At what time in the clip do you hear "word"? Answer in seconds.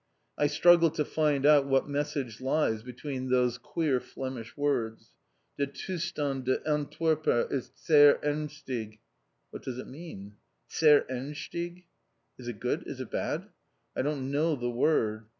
14.71-15.27